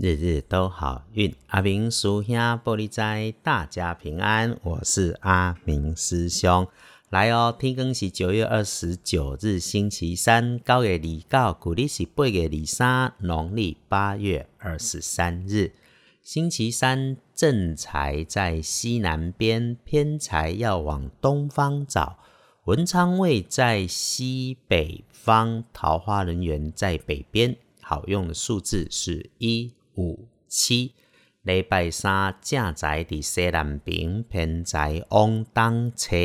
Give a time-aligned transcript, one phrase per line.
[0.00, 4.56] 日日都好运，阿明叔兄玻璃斋，大家平安。
[4.62, 6.68] 我是阿明师兄，
[7.10, 7.52] 来哦。
[7.58, 10.92] 天更是九月二十九日，星期三，九月
[11.28, 15.72] 二九，古历是八月二三，农历八月二十三日，
[16.22, 17.16] 星期三。
[17.34, 22.18] 正财在西南边，偏财要往东方找。
[22.66, 27.56] 文昌位在西北方，桃花人员在北边。
[27.80, 29.72] 好用的数字是一。
[29.98, 30.94] 五七
[31.42, 36.16] 礼拜三正在伫西南边，偏在往东侧，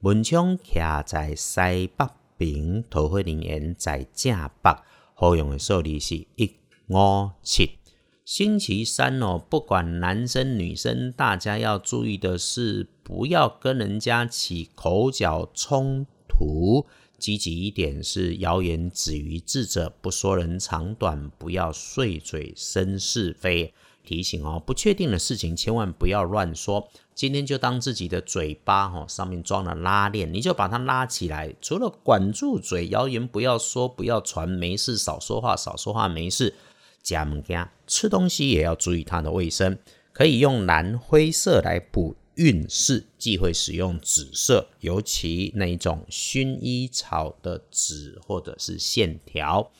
[0.00, 2.06] 文昌徛在西北
[2.36, 4.70] 边，桃花人缘在正北。
[5.14, 6.56] 好用的数字是一
[6.88, 7.78] 五七。
[8.26, 16.86] 星期三哦，不管男生女生，大家要注意的是，不要跟人家起口角冲突。
[17.18, 23.72] 积极一点是谣言止于智者，不说人长短，不要碎嘴生是非。
[24.04, 26.88] 提醒哦，不确定的事情千万不要乱说。
[27.12, 31.52] 今天就当自己的嘴巴哈，上面装了拉链，你就把它拉起来。
[31.60, 36.54] 除了管住嘴，谣言不要说，不要传，没事少说话，少说话没事。
[37.02, 39.76] 加物件吃东西也要注意它的卫生，
[40.12, 42.14] 可以用蓝灰色来补。
[42.36, 49.70] 运势忌讳使用紫色，尤其那一种薰衣草的纸或者是线条。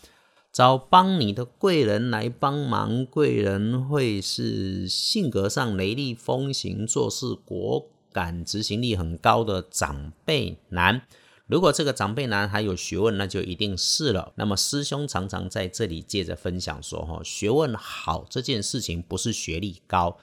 [0.53, 11.03] 找帮你的贵人来帮忙，贵人会是性格上雷厉风行、做事果敢、执行力很高的长辈男。
[11.47, 14.33] 如果这个长辈男还有学问，那就一定是了。
[14.37, 20.17] 那么师兄常常在这里借着分享说：哈，学问好这件事情不是学历高。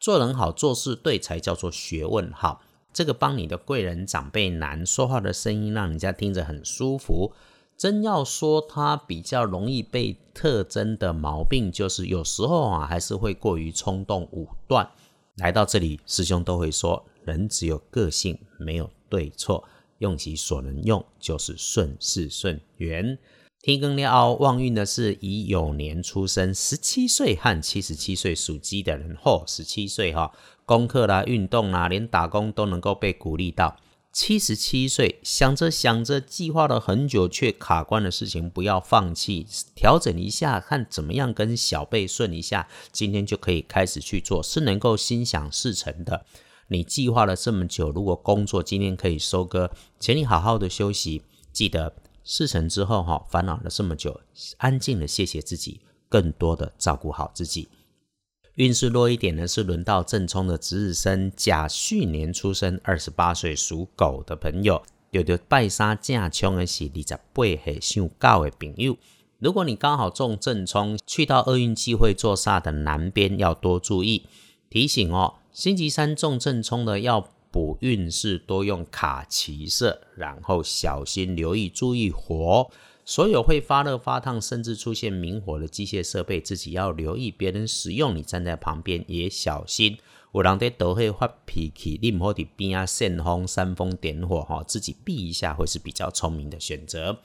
[0.00, 2.62] 做人好，做事对，才叫做学问好。
[2.92, 7.32] 这个帮你的贵人长辈难说话的声音，让人家听着很舒服。
[7.76, 14.90] 真要说他比较容易被特征的毛病，就是有时候啊，还是会过于冲动武断。
[15.36, 19.64] 来到这里，师兄都会说，人只有个性，没有对错，
[19.98, 23.18] 用其所能用，就是顺势顺缘。
[23.62, 29.14] 天更了，旺运的是乙酉年出生，十七岁和七十七岁属鸡的人。
[29.22, 30.32] 嚯，十七岁哈，
[30.64, 33.76] 功课啦、运动啦，连打工都能够被鼓励到。
[34.14, 46.24] 七十七岁，想着想着，计划了很久却卡关的事情，不要放弃，调整一下，看怎么样跟小辈顺一下，今天就可以开始去做，是能够心想事成的。
[46.68, 51.20] 你计划了这么久，如果工作今天可以收割，请你好好的休息，
[51.52, 51.94] 记得。
[52.22, 54.20] 事成之后，哈，烦恼了这么久，
[54.58, 57.68] 安静的谢谢自己，更多的照顾好自己。
[58.54, 64.82] 运势弱一点呢，是轮到正冲的值日生甲戌年出生，二十八岁属狗的朋友，
[65.12, 68.96] 有着拜杀正冲的是二十八岁属狗的朋友。
[69.38, 74.26] 如果你刚好中正冲，去到厄运忌会坐煞的南边，要多注意。
[74.68, 77.28] 提醒哦，星期三中正冲的要。
[77.50, 82.70] 补运势多用卡其色，然后小心留意注意火。
[83.04, 87.30] 所有会发热发烫，甚至出现明火的机械设备，自己要留意。
[87.30, 89.98] 别人使用，你站在旁边也小心。
[90.32, 97.18] 有人在都会发脾气，你唔好伫边啊煽风煽风点火哈，自己避一下会是比较聪明的选择。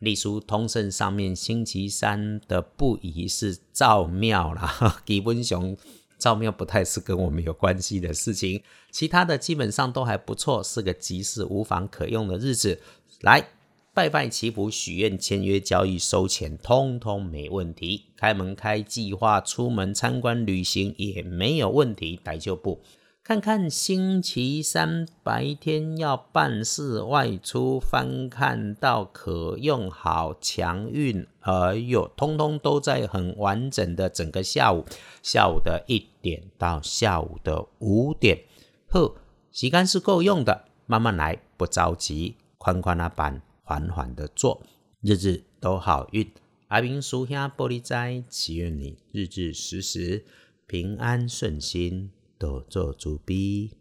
[0.00, 5.74] 隶书通胜上面星期三的不宜是造庙啦，基本上。
[6.20, 12.78] 照庙不太是跟我们有关系的事情，其他的基本上都还不错，是个吉时无妨可用的日子。
[13.22, 13.48] 来
[13.92, 18.04] 拜拜祈福、许愿、签约、交易、收钱，通通没问题。
[18.16, 22.80] 开门开计划、出门参观旅行也没有问题，来就不。
[23.22, 34.84] 看看星期三白天要办事外出，翻看到可用好强运，哎呦，通通都在很完整的整个下午，
[35.22, 38.44] 下午的一点到下午的五点，
[38.88, 39.14] 呵，
[39.52, 44.62] 时间是够用的，慢慢来，不着急，宽宽那板，缓缓的做，
[45.02, 46.28] 日日都好运。
[46.68, 50.24] 阿明叔兄玻璃斋，祈愿你日日时时
[50.66, 52.10] 平安顺心。
[52.40, 53.79] 多做主笔。